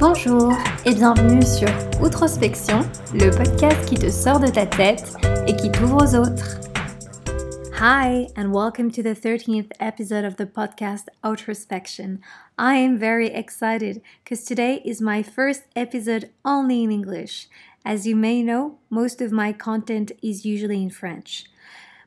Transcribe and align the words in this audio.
Bonjour 0.00 0.50
et 0.86 0.94
bienvenue 0.94 1.42
sur 1.42 1.68
Outrospection, 2.02 2.80
le 3.12 3.28
podcast 3.28 3.86
qui 3.86 3.96
te 3.96 4.08
sort 4.08 4.40
de 4.40 4.46
ta 4.46 4.64
tête 4.64 5.14
et 5.46 5.54
qui 5.54 5.70
t'ouvre 5.70 5.98
aux 6.02 6.14
autres. 6.14 6.58
Hi, 7.78 8.26
and 8.34 8.50
welcome 8.50 8.90
to 8.90 9.02
the 9.02 9.14
13th 9.14 9.70
episode 9.78 10.24
of 10.24 10.36
the 10.36 10.46
podcast 10.46 11.08
Outrospection. 11.22 12.20
I 12.58 12.76
am 12.76 12.96
very 12.96 13.26
excited 13.26 14.00
because 14.24 14.42
today 14.42 14.80
is 14.86 15.02
my 15.02 15.22
first 15.22 15.64
episode 15.76 16.30
only 16.46 16.82
in 16.82 16.90
English. 16.90 17.48
As 17.84 18.06
you 18.06 18.16
may 18.16 18.42
know, 18.42 18.78
most 18.88 19.20
of 19.20 19.32
my 19.32 19.52
content 19.52 20.12
is 20.22 20.46
usually 20.46 20.82
in 20.82 20.88
French. 20.88 21.44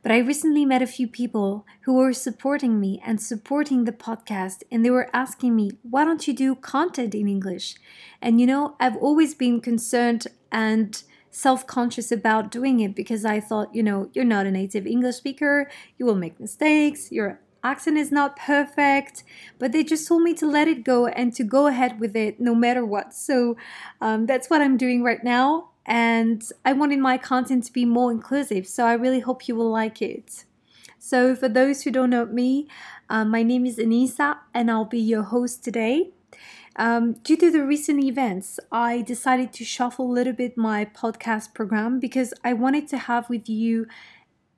But 0.04 0.12
I 0.12 0.18
recently 0.18 0.66
met 0.66 0.82
a 0.82 0.88
few 0.88 1.08
people 1.08 1.66
who 1.82 1.94
were 1.94 2.12
supporting 2.12 2.78
me 2.80 3.02
and 3.06 3.22
supporting 3.22 3.86
the 3.86 3.94
podcast, 3.94 4.62
and 4.70 4.84
they 4.84 4.90
were 4.90 5.10
asking 5.14 5.56
me, 5.56 5.72
why 5.82 6.04
don't 6.04 6.28
you 6.28 6.34
do 6.34 6.56
content 6.56 7.16
in 7.16 7.30
English? 7.30 7.76
And 8.22 8.40
you 8.42 8.46
know, 8.46 8.76
I've 8.82 8.98
always 8.98 9.34
been 9.34 9.62
concerned 9.62 10.28
and 10.52 11.02
self 11.32 11.66
conscious 11.66 12.12
about 12.12 12.52
doing 12.52 12.82
it 12.82 12.96
because 12.96 13.24
I 13.24 13.40
thought, 13.40 13.74
you 13.74 13.82
know, 13.82 14.10
you're 14.14 14.26
not 14.26 14.46
a 14.46 14.52
native 14.52 14.86
English 14.86 15.16
speaker, 15.16 15.72
you 15.98 16.06
will 16.06 16.16
make 16.16 16.38
mistakes, 16.38 17.10
your 17.10 17.40
accent 17.64 17.98
is 17.98 18.12
not 18.12 18.36
perfect, 18.36 19.24
but 19.58 19.72
they 19.72 19.86
just 19.86 20.06
told 20.06 20.22
me 20.22 20.34
to 20.34 20.46
let 20.46 20.68
it 20.68 20.84
go 20.84 21.08
and 21.08 21.34
to 21.34 21.46
go 21.46 21.68
ahead 21.68 21.98
with 22.02 22.14
it 22.14 22.42
no 22.42 22.54
matter 22.54 22.86
what. 22.86 23.14
So 23.14 23.56
um, 24.02 24.26
that's 24.26 24.50
what 24.50 24.62
I'm 24.62 24.76
doing 24.76 25.02
right 25.02 25.24
now 25.24 25.70
and 25.86 26.44
I 26.64 26.74
wanted 26.74 27.00
my 27.00 27.18
content 27.18 27.66
to 27.66 27.74
be 27.74 27.86
more 27.86 28.12
inclusive, 28.12 28.68
so 28.68 28.86
I 28.86 28.94
really 28.94 29.20
hope 29.20 29.48
you 29.48 29.56
will 29.56 29.70
like 29.72 30.02
it. 30.02 30.46
So, 30.98 31.36
for 31.36 31.50
those 31.50 31.84
who 31.84 31.92
don't 31.92 32.12
know 32.12 32.26
me, 32.26 32.68
uh, 33.10 33.26
my 33.26 33.44
name 33.44 33.66
is 33.66 33.78
Anissa, 33.78 34.38
and 34.54 34.72
I'll 34.72 34.86
be 34.86 35.00
your 35.00 35.24
host 35.24 35.64
today. 35.64 36.12
Um, 36.76 37.14
due 37.24 37.38
to 37.38 37.52
the 37.52 37.64
recent 37.64 38.04
events, 38.04 38.60
I 38.72 39.02
decided 39.02 39.54
to 39.54 39.66
shuffle 39.66 40.10
a 40.10 40.12
little 40.12 40.34
bit 40.34 40.58
my 40.58 40.86
podcast 40.86 41.54
program 41.54 42.00
because 42.00 42.34
I 42.44 42.54
wanted 42.54 42.88
to 42.90 42.98
have 42.98 43.30
with 43.30 43.48
you 43.48 43.86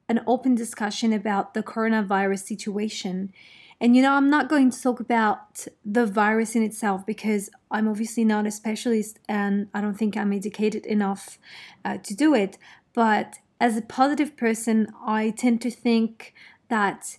an 0.08 0.22
open 0.28 0.56
discussion 0.56 1.12
about 1.12 1.54
the 1.54 1.64
coronavirus 1.64 2.44
situation 2.46 3.34
and 3.82 3.96
you 3.96 4.02
know, 4.02 4.14
I'm 4.14 4.30
not 4.30 4.50
going 4.50 4.72
to 4.72 4.82
talk 4.82 5.00
about 5.00 5.68
the 5.84 6.06
virus 6.06 6.56
in 6.56 6.64
itself 6.64 7.06
because 7.06 7.50
I'm 7.70 7.88
obviously 7.88 8.24
not 8.24 8.48
a 8.48 8.52
specialist 8.52 9.20
and 9.28 9.68
I 9.74 9.82
don't 9.82 9.96
think 9.96 10.16
I'm 10.16 10.32
educated 10.32 10.86
enough 10.86 11.38
uh, 11.84 11.98
to 11.98 12.16
do 12.16 12.34
it. 12.34 12.58
But 12.94 13.40
as 13.60 13.76
a 13.76 13.82
positive 13.82 14.38
person, 14.38 14.88
I 15.06 15.32
tend 15.32 15.62
to 15.62 15.72
think 15.72 16.34
that 16.70 17.18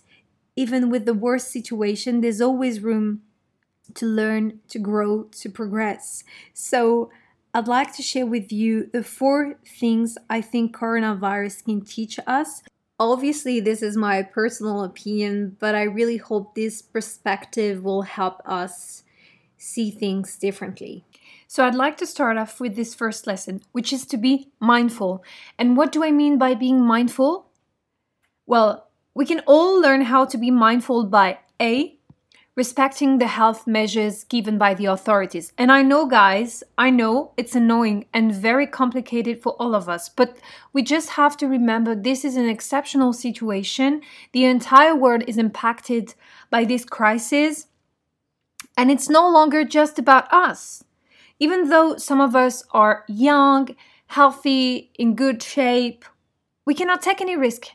even 0.55 0.89
with 0.89 1.05
the 1.05 1.13
worst 1.13 1.51
situation, 1.51 2.21
there's 2.21 2.41
always 2.41 2.79
room 2.81 3.21
to 3.93 4.05
learn, 4.05 4.59
to 4.69 4.79
grow, 4.79 5.23
to 5.23 5.49
progress. 5.49 6.23
So, 6.53 7.11
I'd 7.53 7.67
like 7.67 7.95
to 7.95 8.03
share 8.03 8.25
with 8.25 8.51
you 8.51 8.87
the 8.93 9.03
four 9.03 9.55
things 9.65 10.15
I 10.29 10.41
think 10.41 10.75
coronavirus 10.75 11.65
can 11.65 11.81
teach 11.81 12.19
us 12.27 12.61
Obviously, 12.99 13.59
this 13.59 13.83
is 13.83 13.95
my 13.95 14.23
personal 14.23 14.83
opinion, 14.83 15.55
but 15.59 15.75
I 15.75 15.83
really 15.83 16.17
hope 16.17 16.55
this 16.55 16.81
perspective 16.81 17.83
will 17.83 18.01
help 18.01 18.41
us 18.43 19.03
see 19.57 19.91
things 19.91 20.35
differently. 20.37 21.05
So, 21.47 21.63
I'd 21.65 21.75
like 21.75 21.97
to 21.97 22.07
start 22.07 22.37
off 22.37 22.59
with 22.59 22.75
this 22.75 22.95
first 22.95 23.27
lesson, 23.27 23.61
which 23.71 23.93
is 23.93 24.05
to 24.07 24.17
be 24.17 24.49
mindful. 24.59 25.23
And 25.59 25.77
what 25.77 25.91
do 25.91 26.03
I 26.03 26.11
mean 26.11 26.39
by 26.39 26.55
being 26.55 26.81
mindful? 26.81 27.47
Well, 28.47 28.87
we 29.13 29.25
can 29.25 29.41
all 29.45 29.79
learn 29.79 30.01
how 30.01 30.25
to 30.25 30.37
be 30.37 30.51
mindful 30.51 31.05
by 31.05 31.39
A, 31.61 31.96
respecting 32.57 33.19
the 33.19 33.27
health 33.27 33.67
measures 33.67 34.23
given 34.23 34.57
by 34.57 34.73
the 34.73 34.87
authorities. 34.87 35.53
And 35.59 35.71
I 35.71 35.83
know, 35.83 36.07
guys, 36.07 36.63
I 36.75 36.89
know 36.89 37.31
it's 37.37 37.55
annoying 37.55 38.05
and 38.15 38.33
very 38.33 38.65
complicated 38.65 39.43
for 39.43 39.51
all 39.59 39.75
of 39.75 39.87
us, 39.87 40.09
but 40.09 40.37
we 40.73 40.81
just 40.81 41.11
have 41.11 41.37
to 41.37 41.47
remember 41.47 41.93
this 41.93 42.25
is 42.25 42.35
an 42.35 42.49
exceptional 42.49 43.13
situation. 43.13 44.01
The 44.33 44.45
entire 44.45 44.95
world 44.95 45.23
is 45.27 45.37
impacted 45.37 46.15
by 46.49 46.65
this 46.65 46.83
crisis, 46.83 47.67
and 48.75 48.89
it's 48.89 49.07
no 49.07 49.29
longer 49.29 49.63
just 49.63 49.99
about 49.99 50.33
us. 50.33 50.83
Even 51.39 51.69
though 51.69 51.97
some 51.97 52.19
of 52.19 52.35
us 52.35 52.63
are 52.71 53.05
young, 53.07 53.69
healthy, 54.07 54.89
in 54.97 55.13
good 55.13 55.43
shape, 55.43 56.03
we 56.65 56.73
cannot 56.73 57.03
take 57.03 57.21
any 57.21 57.37
risk. 57.37 57.67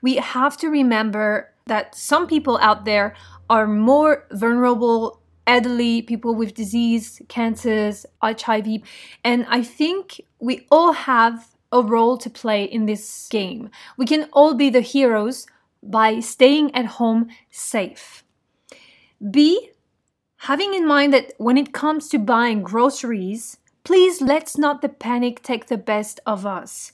We 0.00 0.16
have 0.16 0.56
to 0.58 0.68
remember 0.68 1.52
that 1.66 1.94
some 1.94 2.26
people 2.26 2.58
out 2.58 2.84
there 2.84 3.14
are 3.52 3.66
more 3.66 4.24
vulnerable 4.32 5.20
elderly 5.46 6.00
people 6.00 6.34
with 6.34 6.54
disease, 6.54 7.20
cancers, 7.28 8.06
HIV. 8.22 8.80
And 9.22 9.44
I 9.46 9.62
think 9.62 10.22
we 10.38 10.66
all 10.70 10.94
have 10.94 11.54
a 11.70 11.82
role 11.82 12.16
to 12.16 12.30
play 12.30 12.64
in 12.64 12.86
this 12.86 13.28
game. 13.28 13.68
We 13.98 14.06
can 14.06 14.30
all 14.32 14.54
be 14.54 14.70
the 14.70 14.80
heroes 14.80 15.46
by 15.82 16.20
staying 16.20 16.74
at 16.74 16.96
home 16.96 17.28
safe. 17.50 18.24
B, 19.30 19.68
having 20.48 20.72
in 20.72 20.86
mind 20.86 21.12
that 21.12 21.34
when 21.36 21.58
it 21.58 21.74
comes 21.74 22.08
to 22.08 22.18
buying 22.18 22.62
groceries, 22.62 23.58
please 23.84 24.22
let's 24.22 24.56
not 24.56 24.80
the 24.80 24.88
panic 24.88 25.42
take 25.42 25.66
the 25.66 25.76
best 25.76 26.20
of 26.24 26.46
us. 26.46 26.92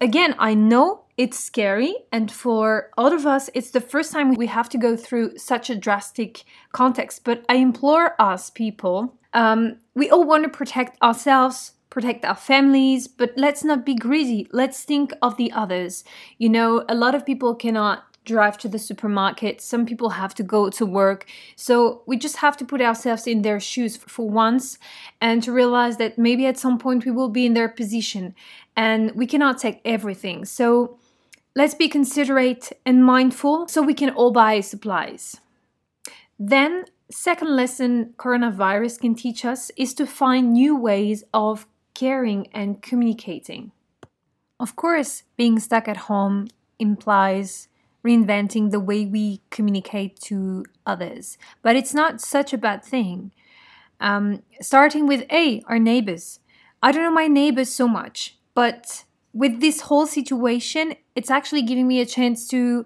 Again, 0.00 0.34
I 0.38 0.54
know 0.54 1.04
it's 1.18 1.38
scary, 1.38 1.94
and 2.12 2.30
for 2.30 2.90
all 2.96 3.12
of 3.12 3.26
us, 3.26 3.50
it's 3.52 3.72
the 3.72 3.80
first 3.80 4.12
time 4.12 4.34
we 4.34 4.46
have 4.46 4.68
to 4.68 4.78
go 4.78 4.96
through 4.96 5.36
such 5.36 5.68
a 5.68 5.74
drastic 5.74 6.44
context. 6.70 7.24
But 7.24 7.44
I 7.48 7.56
implore 7.56 8.14
us, 8.22 8.50
people, 8.50 9.18
um, 9.34 9.78
we 9.96 10.08
all 10.08 10.24
want 10.24 10.44
to 10.44 10.48
protect 10.48 11.00
ourselves, 11.02 11.72
protect 11.90 12.24
our 12.24 12.36
families, 12.36 13.08
but 13.08 13.32
let's 13.36 13.64
not 13.64 13.84
be 13.84 13.96
greedy. 13.96 14.46
Let's 14.52 14.84
think 14.84 15.12
of 15.20 15.36
the 15.36 15.50
others. 15.50 16.04
You 16.38 16.50
know, 16.50 16.84
a 16.88 16.94
lot 16.94 17.16
of 17.16 17.26
people 17.26 17.56
cannot 17.56 18.04
drive 18.24 18.56
to 18.58 18.68
the 18.68 18.78
supermarket. 18.78 19.60
Some 19.60 19.86
people 19.86 20.10
have 20.10 20.34
to 20.34 20.44
go 20.44 20.70
to 20.70 20.86
work. 20.86 21.26
So 21.56 22.02
we 22.06 22.16
just 22.16 22.36
have 22.36 22.56
to 22.58 22.64
put 22.64 22.80
ourselves 22.80 23.26
in 23.26 23.42
their 23.42 23.58
shoes 23.58 23.96
for 23.96 24.28
once 24.28 24.78
and 25.20 25.42
to 25.42 25.50
realize 25.50 25.96
that 25.96 26.16
maybe 26.18 26.46
at 26.46 26.58
some 26.58 26.78
point 26.78 27.04
we 27.04 27.10
will 27.10 27.30
be 27.30 27.46
in 27.46 27.54
their 27.54 27.68
position 27.68 28.34
and 28.76 29.10
we 29.16 29.26
cannot 29.26 29.58
take 29.58 29.80
everything. 29.84 30.44
So 30.44 30.98
let's 31.58 31.74
be 31.74 31.88
considerate 31.88 32.70
and 32.86 33.04
mindful 33.04 33.66
so 33.66 33.82
we 33.82 33.92
can 33.92 34.10
all 34.10 34.30
buy 34.30 34.60
supplies. 34.60 35.40
Then, 36.38 36.84
second 37.10 37.56
lesson 37.56 38.14
coronavirus 38.16 39.00
can 39.00 39.16
teach 39.16 39.44
us 39.44 39.72
is 39.76 39.92
to 39.94 40.06
find 40.06 40.52
new 40.52 40.76
ways 40.76 41.24
of 41.34 41.66
caring 41.94 42.46
and 42.54 42.80
communicating. 42.80 43.72
Of 44.60 44.76
course, 44.76 45.24
being 45.36 45.58
stuck 45.58 45.88
at 45.88 46.06
home 46.06 46.46
implies 46.78 47.66
reinventing 48.04 48.70
the 48.70 48.78
way 48.78 49.04
we 49.04 49.40
communicate 49.50 50.20
to 50.20 50.64
others. 50.86 51.38
But 51.62 51.74
it's 51.74 51.92
not 51.92 52.20
such 52.20 52.52
a 52.52 52.58
bad 52.58 52.84
thing. 52.84 53.32
Um, 53.98 54.44
starting 54.60 55.08
with 55.08 55.26
A, 55.32 55.64
our 55.66 55.80
neighbors. 55.80 56.38
I 56.80 56.92
don't 56.92 57.02
know 57.02 57.10
my 57.10 57.26
neighbors 57.26 57.70
so 57.70 57.88
much, 57.88 58.36
but 58.54 59.02
with 59.38 59.60
this 59.60 59.82
whole 59.82 60.06
situation, 60.06 60.94
it's 61.14 61.30
actually 61.30 61.62
giving 61.62 61.86
me 61.86 62.00
a 62.00 62.06
chance 62.06 62.48
to 62.48 62.84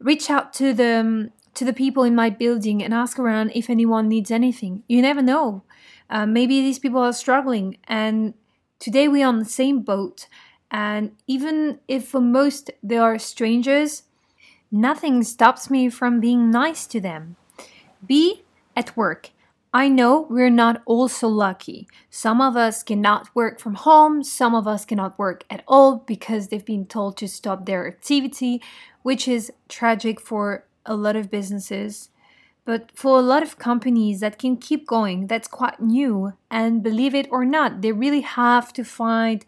reach 0.00 0.30
out 0.30 0.52
to 0.54 0.72
the 0.72 0.92
um, 1.00 1.30
to 1.54 1.64
the 1.64 1.72
people 1.72 2.02
in 2.02 2.14
my 2.14 2.30
building 2.30 2.82
and 2.82 2.94
ask 2.94 3.18
around 3.18 3.52
if 3.54 3.68
anyone 3.68 4.08
needs 4.08 4.30
anything. 4.30 4.82
You 4.88 5.02
never 5.02 5.22
know. 5.22 5.62
Uh, 6.08 6.26
maybe 6.26 6.60
these 6.60 6.78
people 6.78 7.00
are 7.00 7.12
struggling, 7.12 7.76
and 7.86 8.34
today 8.78 9.06
we're 9.08 9.26
on 9.26 9.38
the 9.38 9.54
same 9.60 9.82
boat. 9.82 10.28
And 10.70 11.12
even 11.26 11.80
if 11.86 12.08
for 12.08 12.20
most 12.20 12.70
they 12.82 12.96
are 12.96 13.18
strangers, 13.18 14.04
Nothing 14.74 15.22
stops 15.22 15.68
me 15.68 15.90
from 15.90 16.18
being 16.18 16.50
nice 16.50 16.86
to 16.86 16.98
them. 16.98 17.36
B. 18.06 18.42
At 18.74 18.96
work. 18.96 19.31
I 19.74 19.88
know 19.88 20.26
we're 20.28 20.50
not 20.50 20.82
all 20.84 21.08
so 21.08 21.28
lucky. 21.28 21.88
Some 22.10 22.42
of 22.42 22.56
us 22.56 22.82
cannot 22.82 23.34
work 23.34 23.58
from 23.58 23.74
home, 23.74 24.22
some 24.22 24.54
of 24.54 24.68
us 24.68 24.84
cannot 24.84 25.18
work 25.18 25.44
at 25.48 25.64
all 25.66 25.96
because 25.96 26.48
they've 26.48 26.64
been 26.64 26.84
told 26.84 27.16
to 27.16 27.28
stop 27.28 27.64
their 27.64 27.88
activity, 27.88 28.60
which 29.00 29.26
is 29.26 29.50
tragic 29.70 30.20
for 30.20 30.66
a 30.84 30.94
lot 30.94 31.16
of 31.16 31.30
businesses. 31.30 32.10
But 32.66 32.90
for 32.94 33.18
a 33.18 33.22
lot 33.22 33.42
of 33.42 33.58
companies 33.58 34.20
that 34.20 34.38
can 34.38 34.58
keep 34.58 34.86
going, 34.86 35.26
that's 35.26 35.48
quite 35.48 35.80
new. 35.80 36.34
And 36.50 36.82
believe 36.82 37.14
it 37.14 37.26
or 37.30 37.46
not, 37.46 37.80
they 37.80 37.92
really 37.92 38.20
have 38.20 38.74
to 38.74 38.84
find 38.84 39.44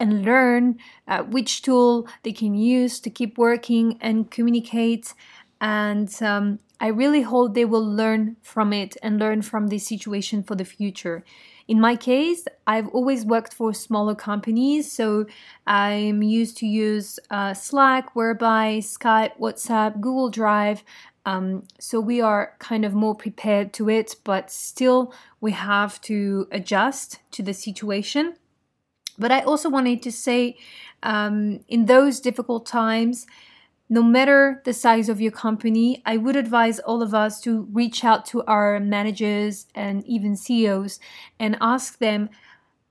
and 0.00 0.24
learn 0.24 0.78
uh, 1.06 1.22
which 1.22 1.60
tool 1.60 2.08
they 2.22 2.32
can 2.32 2.54
use 2.54 2.98
to 3.00 3.10
keep 3.10 3.36
working 3.36 3.98
and 4.00 4.30
communicate. 4.30 5.12
And 5.60 6.10
um, 6.22 6.58
I 6.80 6.88
really 6.88 7.22
hope 7.22 7.54
they 7.54 7.66
will 7.66 7.84
learn 7.84 8.36
from 8.42 8.72
it 8.72 8.96
and 9.02 9.18
learn 9.18 9.42
from 9.42 9.68
this 9.68 9.86
situation 9.86 10.42
for 10.42 10.54
the 10.54 10.64
future. 10.64 11.22
In 11.68 11.78
my 11.80 11.94
case, 11.94 12.46
I've 12.66 12.88
always 12.88 13.24
worked 13.24 13.54
for 13.54 13.72
smaller 13.74 14.14
companies, 14.14 14.90
so 14.90 15.26
I'm 15.66 16.22
used 16.22 16.56
to 16.58 16.66
use 16.66 17.20
uh, 17.30 17.54
Slack, 17.54 18.16
whereby 18.16 18.80
Skype, 18.80 19.38
WhatsApp, 19.38 20.00
Google 20.00 20.30
Drive, 20.30 20.82
Um, 21.26 21.64
so 21.78 22.00
we 22.00 22.22
are 22.22 22.56
kind 22.58 22.84
of 22.84 22.94
more 22.94 23.14
prepared 23.14 23.72
to 23.74 23.90
it, 23.90 24.16
but 24.24 24.50
still 24.50 25.12
we 25.40 25.52
have 25.52 26.00
to 26.00 26.46
adjust 26.50 27.20
to 27.32 27.42
the 27.42 27.52
situation. 27.52 28.34
But 29.18 29.30
I 29.30 29.40
also 29.42 29.68
wanted 29.68 30.02
to 30.02 30.10
say 30.10 30.56
um, 31.02 31.60
in 31.68 31.86
those 31.86 32.20
difficult 32.20 32.64
times, 32.64 33.26
no 33.92 34.04
matter 34.04 34.62
the 34.64 34.72
size 34.72 35.08
of 35.08 35.20
your 35.20 35.32
company, 35.32 36.00
I 36.06 36.16
would 36.16 36.36
advise 36.36 36.78
all 36.78 37.02
of 37.02 37.12
us 37.12 37.40
to 37.40 37.62
reach 37.72 38.04
out 38.04 38.24
to 38.26 38.44
our 38.44 38.78
managers 38.78 39.66
and 39.74 40.06
even 40.06 40.36
CEOs 40.36 41.00
and 41.40 41.58
ask 41.60 41.98
them 41.98 42.30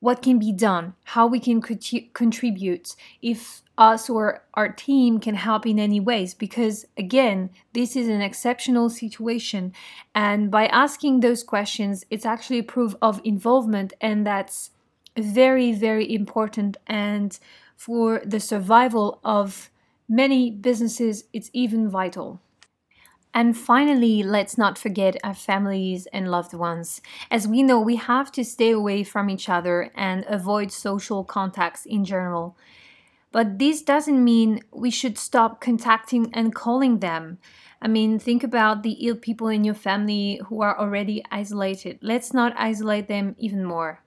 what 0.01 0.21
can 0.21 0.39
be 0.39 0.51
done, 0.51 0.93
how 1.05 1.25
we 1.25 1.39
can 1.39 1.61
contribute, 1.61 2.95
if 3.21 3.61
us 3.77 4.09
or 4.09 4.43
our 4.55 4.67
team 4.67 5.19
can 5.19 5.35
help 5.35 5.65
in 5.65 5.79
any 5.79 6.01
ways. 6.01 6.33
Because 6.33 6.85
again, 6.97 7.49
this 7.73 7.95
is 7.95 8.09
an 8.09 8.21
exceptional 8.21 8.89
situation. 8.89 9.73
And 10.13 10.51
by 10.51 10.67
asking 10.67 11.21
those 11.21 11.43
questions, 11.43 12.05
it's 12.09 12.25
actually 12.25 12.59
a 12.59 12.63
proof 12.63 12.93
of 13.01 13.21
involvement, 13.23 13.93
and 14.01 14.27
that's 14.27 14.71
very, 15.17 15.71
very 15.71 16.13
important. 16.13 16.75
And 16.87 17.39
for 17.77 18.21
the 18.25 18.41
survival 18.41 19.21
of 19.23 19.69
many 20.09 20.51
businesses, 20.51 21.25
it's 21.31 21.51
even 21.53 21.87
vital. 21.87 22.41
And 23.33 23.55
finally, 23.55 24.23
let's 24.23 24.57
not 24.57 24.77
forget 24.77 25.15
our 25.23 25.35
families 25.35 26.07
and 26.07 26.31
loved 26.31 26.53
ones. 26.53 26.99
As 27.29 27.47
we 27.47 27.61
know, 27.61 27.79
we 27.79 27.95
have 27.95 28.31
to 28.31 28.43
stay 28.43 28.71
away 28.71 29.03
from 29.03 29.29
each 29.29 29.47
other 29.47 29.91
and 29.95 30.25
avoid 30.27 30.71
social 30.71 31.23
contacts 31.23 31.85
in 31.85 32.03
general. 32.03 32.57
But 33.31 33.59
this 33.59 33.83
doesn't 33.83 34.23
mean 34.23 34.61
we 34.71 34.89
should 34.89 35.17
stop 35.17 35.61
contacting 35.61 36.31
and 36.33 36.55
calling 36.55 36.99
them. 36.99 37.37
I 37.79 37.87
mean, 37.87 38.17
think 38.17 38.43
about 38.43 38.81
the 38.81 38.93
ill 39.07 39.15
people 39.15 39.47
in 39.47 39.63
your 39.63 39.75
family 39.75 40.41
who 40.47 40.61
are 40.61 40.77
already 40.77 41.23
isolated. 41.31 41.99
Let's 42.01 42.33
not 42.33 42.53
isolate 42.57 43.07
them 43.07 43.35
even 43.37 43.63
more. 43.63 44.01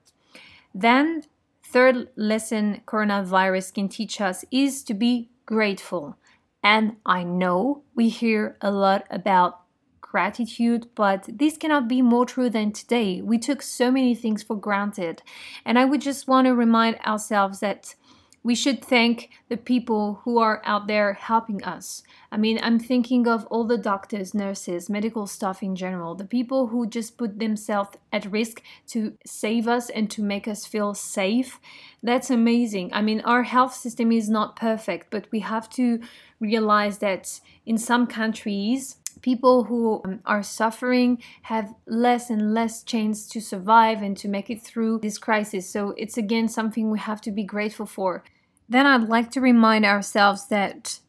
Then, 0.75 1.23
third 1.63 2.09
lesson 2.17 2.81
coronavirus 2.85 3.73
can 3.73 3.87
teach 3.87 4.19
us 4.19 4.43
is 4.51 4.83
to 4.83 4.93
be 4.93 5.29
grateful. 5.45 6.17
And 6.63 6.97
I 7.05 7.23
know 7.23 7.83
we 7.95 8.09
hear 8.09 8.57
a 8.61 8.71
lot 8.71 9.05
about 9.09 9.59
gratitude, 9.99 10.87
but 10.95 11.27
this 11.27 11.57
cannot 11.57 11.87
be 11.87 12.01
more 12.01 12.25
true 12.25 12.49
than 12.49 12.71
today. 12.71 13.21
We 13.21 13.39
took 13.39 13.61
so 13.61 13.91
many 13.91 14.13
things 14.13 14.43
for 14.43 14.55
granted. 14.55 15.23
And 15.65 15.79
I 15.79 15.85
would 15.85 16.01
just 16.01 16.27
want 16.27 16.45
to 16.45 16.53
remind 16.53 16.99
ourselves 16.99 17.59
that 17.61 17.95
we 18.43 18.55
should 18.55 18.83
thank 18.83 19.29
the 19.47 19.55
people 19.55 20.19
who 20.23 20.37
are 20.37 20.61
out 20.65 20.87
there 20.87 21.13
helping 21.13 21.63
us. 21.63 22.03
I 22.29 22.37
mean, 22.37 22.59
I'm 22.61 22.77
thinking 22.77 23.25
of 23.25 23.45
all 23.47 23.63
the 23.63 23.77
doctors, 23.77 24.33
nurses, 24.33 24.89
medical 24.89 25.27
staff 25.27 25.63
in 25.63 25.75
general, 25.77 26.13
the 26.13 26.25
people 26.25 26.67
who 26.67 26.85
just 26.85 27.17
put 27.17 27.39
themselves 27.39 27.97
at 28.11 28.29
risk 28.29 28.61
to 28.87 29.17
save 29.25 29.67
us 29.67 29.89
and 29.89 30.11
to 30.11 30.21
make 30.21 30.47
us 30.47 30.65
feel 30.65 30.93
safe. 30.93 31.59
That's 32.01 32.29
amazing. 32.29 32.91
I 32.93 33.01
mean, 33.01 33.21
our 33.21 33.43
health 33.43 33.73
system 33.73 34.11
is 34.11 34.29
not 34.29 34.57
perfect, 34.57 35.07
but 35.09 35.27
we 35.31 35.39
have 35.39 35.69
to 35.71 36.01
realize 36.41 36.97
that 36.97 37.39
in 37.65 37.77
some 37.77 38.07
countries, 38.07 38.97
people 39.21 39.63
who 39.65 40.01
um, 40.03 40.19
are 40.25 40.43
suffering 40.43 41.21
have 41.43 41.73
less 41.87 42.29
and 42.29 42.53
less 42.53 42.83
chance 42.83 43.27
to 43.29 43.39
survive 43.39 44.01
and 44.01 44.17
to 44.17 44.27
make 44.27 44.49
it 44.49 44.61
through 44.61 44.99
this 44.99 45.17
crisis. 45.17 45.69
So 45.69 45.93
it's 45.97 46.17
again 46.17 46.49
something 46.49 46.91
we 46.91 46.99
have 46.99 47.21
to 47.21 47.31
be 47.31 47.43
grateful 47.43 47.85
for. 47.85 48.23
Then 48.67 48.85
I'd 48.85 49.09
like 49.09 49.31
to 49.31 49.41
remind 49.41 49.85
ourselves 49.85 50.47
that 50.47 50.99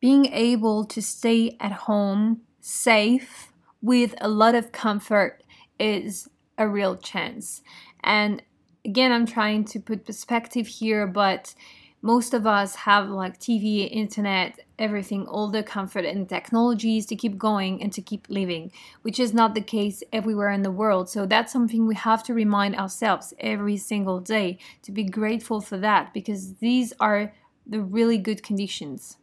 being 0.00 0.26
able 0.26 0.84
to 0.84 1.02
stay 1.02 1.56
at 1.60 1.72
home 1.72 2.42
safe 2.60 3.52
with 3.80 4.14
a 4.20 4.28
lot 4.28 4.54
of 4.54 4.72
comfort 4.72 5.42
is 5.78 6.28
a 6.58 6.68
real 6.68 6.96
chance. 6.96 7.62
And 8.02 8.42
again, 8.84 9.12
I'm 9.12 9.26
trying 9.26 9.64
to 9.66 9.80
put 9.80 10.06
perspective 10.06 10.66
here, 10.66 11.06
but 11.06 11.54
most 12.02 12.34
of 12.34 12.46
us 12.46 12.76
have 12.76 13.08
like 13.08 13.40
TV, 13.40 13.90
internet, 13.90 14.60
everything, 14.78 15.26
all 15.26 15.48
the 15.48 15.62
comfort 15.62 16.04
and 16.04 16.28
technologies 16.28 17.06
to 17.06 17.16
keep 17.16 17.36
going 17.36 17.82
and 17.82 17.92
to 17.92 18.02
keep 18.02 18.26
living, 18.28 18.70
which 19.02 19.18
is 19.18 19.34
not 19.34 19.54
the 19.54 19.60
case 19.60 20.02
everywhere 20.12 20.50
in 20.50 20.62
the 20.62 20.70
world. 20.70 21.08
So 21.08 21.26
that's 21.26 21.52
something 21.52 21.86
we 21.86 21.96
have 21.96 22.22
to 22.24 22.34
remind 22.34 22.76
ourselves 22.76 23.34
every 23.40 23.76
single 23.76 24.20
day 24.20 24.58
to 24.82 24.92
be 24.92 25.04
grateful 25.04 25.60
for 25.60 25.78
that 25.78 26.14
because 26.14 26.54
these 26.56 26.92
are 27.00 27.32
the 27.66 27.80
really 27.80 28.18
good 28.18 28.42
conditions. 28.42 29.16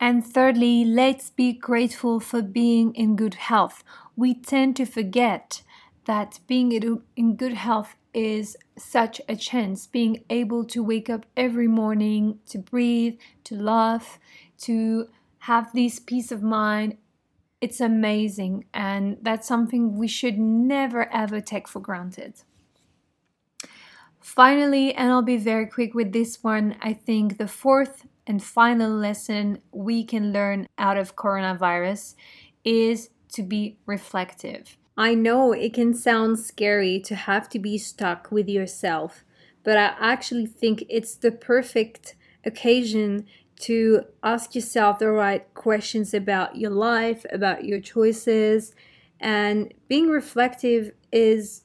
And 0.00 0.26
thirdly, 0.26 0.84
let's 0.84 1.30
be 1.30 1.52
grateful 1.52 2.20
for 2.20 2.42
being 2.42 2.94
in 2.94 3.16
good 3.16 3.34
health. 3.34 3.84
We 4.16 4.34
tend 4.34 4.76
to 4.76 4.86
forget 4.86 5.62
that 6.06 6.40
being 6.46 6.72
in 7.16 7.36
good 7.36 7.54
health 7.54 7.96
is 8.14 8.56
such 8.78 9.20
a 9.28 9.36
chance 9.36 9.86
being 9.86 10.24
able 10.30 10.64
to 10.64 10.82
wake 10.82 11.10
up 11.10 11.26
every 11.36 11.68
morning 11.68 12.38
to 12.46 12.58
breathe 12.58 13.18
to 13.42 13.56
laugh 13.56 14.18
to 14.58 15.08
have 15.40 15.72
this 15.74 15.98
peace 15.98 16.32
of 16.32 16.42
mind. 16.42 16.96
It's 17.60 17.80
amazing 17.80 18.64
and 18.72 19.18
that's 19.20 19.48
something 19.48 19.98
we 19.98 20.08
should 20.08 20.38
never 20.38 21.12
ever 21.12 21.40
take 21.40 21.68
for 21.68 21.80
granted. 21.80 22.34
Finally 24.20 24.94
and 24.94 25.12
i'll 25.12 25.20
be 25.20 25.36
very 25.36 25.66
quick 25.66 25.92
with 25.94 26.12
this 26.12 26.42
one 26.42 26.76
i 26.80 26.94
think 26.94 27.36
the 27.36 27.46
fourth 27.46 28.06
and 28.26 28.42
final 28.42 28.90
lesson 28.90 29.58
we 29.70 30.02
can 30.02 30.32
learn 30.32 30.66
out 30.78 30.96
of 30.96 31.14
coronavirus 31.14 32.14
is 32.64 33.10
to 33.28 33.42
be 33.42 33.76
reflective 33.84 34.78
I 34.96 35.14
know 35.14 35.52
it 35.52 35.74
can 35.74 35.94
sound 35.94 36.38
scary 36.38 37.00
to 37.00 37.14
have 37.14 37.48
to 37.50 37.58
be 37.58 37.78
stuck 37.78 38.30
with 38.30 38.48
yourself, 38.48 39.24
but 39.64 39.76
I 39.76 39.94
actually 39.98 40.46
think 40.46 40.84
it's 40.88 41.14
the 41.14 41.32
perfect 41.32 42.14
occasion 42.44 43.26
to 43.60 44.04
ask 44.22 44.54
yourself 44.54 44.98
the 44.98 45.10
right 45.10 45.52
questions 45.54 46.14
about 46.14 46.56
your 46.56 46.70
life, 46.70 47.24
about 47.32 47.64
your 47.64 47.80
choices, 47.80 48.72
and 49.20 49.72
being 49.88 50.08
reflective 50.08 50.92
is 51.12 51.62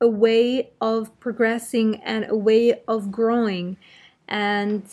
a 0.00 0.08
way 0.08 0.70
of 0.80 1.18
progressing 1.20 1.96
and 2.02 2.26
a 2.28 2.36
way 2.36 2.82
of 2.86 3.10
growing. 3.10 3.76
And 4.26 4.84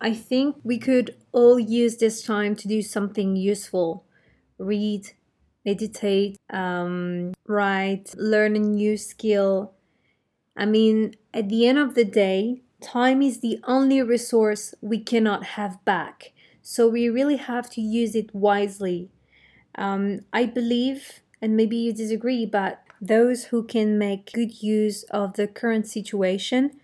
I 0.00 0.14
think 0.14 0.56
we 0.64 0.78
could 0.78 1.16
all 1.32 1.58
use 1.58 1.96
this 1.96 2.22
time 2.22 2.56
to 2.56 2.68
do 2.68 2.82
something 2.82 3.36
useful 3.36 4.04
read, 4.58 5.12
meditate, 5.64 6.36
um, 6.50 7.32
write, 7.46 8.14
learn 8.16 8.56
a 8.56 8.60
new 8.60 8.96
skill. 8.96 9.72
I 10.56 10.66
mean, 10.66 11.14
at 11.32 11.48
the 11.48 11.66
end 11.66 11.78
of 11.78 11.94
the 11.94 12.04
day, 12.04 12.62
time 12.80 13.22
is 13.22 13.40
the 13.40 13.60
only 13.64 14.02
resource 14.02 14.74
we 14.80 14.98
cannot 14.98 15.44
have 15.44 15.84
back. 15.84 16.32
So 16.62 16.88
we 16.88 17.08
really 17.08 17.36
have 17.36 17.70
to 17.70 17.80
use 17.80 18.14
it 18.14 18.34
wisely. 18.34 19.10
Um, 19.76 20.20
I 20.32 20.46
believe, 20.46 21.20
and 21.40 21.56
maybe 21.56 21.76
you 21.76 21.92
disagree, 21.92 22.46
but 22.46 22.82
those 23.00 23.44
who 23.44 23.62
can 23.62 23.98
make 23.98 24.32
good 24.32 24.62
use 24.62 25.04
of 25.04 25.34
the 25.34 25.46
current 25.46 25.86
situation 25.86 26.80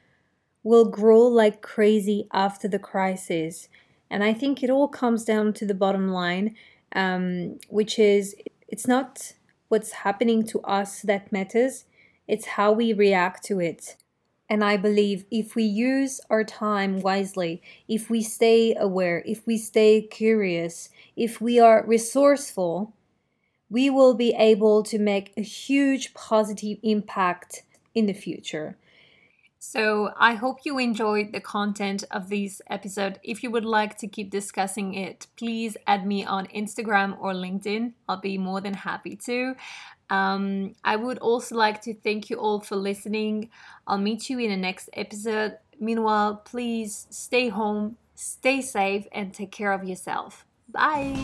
will 0.63 0.87
grow 0.87 1.21
like 1.21 1.63
crazy 1.63 2.27
after 2.33 2.67
the 2.67 2.79
crisis. 2.79 3.69
And 4.11 4.25
I 4.25 4.33
think 4.33 4.63
it 4.63 4.71
all 4.71 4.89
comes 4.89 5.25
down 5.25 5.53
to 5.55 5.67
the 5.67 5.75
bottom 5.75 6.09
line, 6.11 6.57
um, 6.95 7.59
which 7.69 7.99
is 7.99 8.35
it's 8.69 8.87
not 8.87 9.35
what's 9.69 9.93
happening 9.93 10.45
to 10.47 10.61
us 10.61 11.03
that 11.03 11.33
matters, 11.33 11.85
it's 12.29 12.47
how 12.47 12.73
we 12.73 12.93
react 12.93 13.45
to 13.45 13.61
it. 13.61 13.97
And 14.49 14.63
I 14.63 14.77
believe 14.77 15.25
if 15.31 15.57
we 15.57 15.65
use 15.65 16.21
our 16.31 16.45
time 16.45 17.01
wisely, 17.01 17.63
if 17.89 18.09
we 18.09 18.23
stay 18.23 18.75
aware, 18.77 19.23
if 19.27 19.45
we 19.47 19.59
stay 19.59 20.03
curious, 20.03 20.89
if 21.17 21.41
we 21.41 21.59
are 21.59 21.85
resourceful, 21.87 22.93
we 23.69 23.91
will 23.91 24.15
be 24.15 24.33
able 24.35 24.85
to 24.85 24.99
make 24.99 25.33
a 25.37 25.43
huge 25.43 26.15
positive 26.15 26.79
impact 26.85 27.65
in 27.95 28.07
the 28.07 28.13
future. 28.13 28.77
So 29.59 30.11
I 30.17 30.35
hope 30.35 30.61
you 30.65 30.79
enjoyed 30.79 31.33
the 31.33 31.41
content 31.41 32.05
of 32.11 32.29
this 32.29 32.61
episode. 32.69 33.19
If 33.23 33.43
you 33.43 33.51
would 33.51 33.65
like 33.65 33.99
to 33.99 34.07
keep 34.07 34.31
discussing 34.31 34.95
it, 34.95 35.27
please 35.37 35.77
add 35.87 36.07
me 36.07 36.25
on 36.25 36.47
Instagram 36.49 37.17
or 37.21 37.33
LinkedIn. 37.33 37.93
I'll 38.09 38.21
be 38.21 38.39
more 38.39 38.61
than 38.61 38.75
happy 38.75 39.17
to. 39.27 39.57
Um, 40.09 40.75
I 40.85 40.97
would 40.97 41.19
also 41.19 41.57
like 41.57 41.81
to 41.83 41.95
thank 41.95 42.31
you 42.31 42.37
all 42.37 42.61
for 42.61 42.77
listening. 42.77 43.51
I'll 43.87 43.99
meet 43.99 44.31
you 44.31 44.39
in 44.39 44.51
the 44.51 44.57
next 44.57 44.89
episode. 44.93 45.59
Meanwhile, 45.81 46.43
please 46.45 47.07
stay 47.11 47.49
home, 47.49 47.97
stay 48.15 48.61
safe, 48.61 49.07
and 49.13 49.35
take 49.35 49.51
care 49.51 49.73
of 49.73 49.85
yourself. 49.85 50.45
Bye. 50.69 51.17